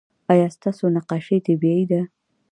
ایا 0.31 0.47
ستاسو 0.55 0.85
نقاشي 0.95 1.37
طبیعي 1.47 1.83
ده؟ 1.91 2.01